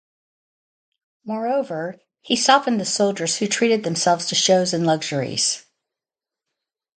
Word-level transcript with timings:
Moreover, 1.25 1.99
he 2.21 2.35
softened 2.35 2.81
the 2.81 2.85
soldiers 2.85 3.37
who 3.37 3.45
treated 3.45 3.83
themselves 3.83 4.25
to 4.29 4.33
shows 4.33 4.73
and 4.73 4.83
luxuries. 4.83 5.63